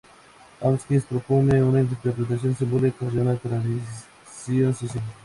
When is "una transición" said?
3.21-4.73